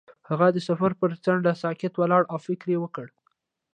هغه 0.29 0.47
د 0.51 0.57
سفر 0.67 0.91
پر 0.99 1.11
څنډه 1.23 1.53
ساکت 1.63 1.93
ولاړ 1.97 2.23
او 2.33 2.37
فکر 2.47 2.67
وکړ. 2.79 3.07